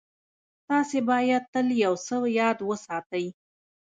تاسې 0.69 0.99
بايد 1.09 1.43
تل 1.53 1.67
يو 1.83 1.93
څه 2.05 2.15
ياد 2.39 2.57
وساتئ. 2.69 3.25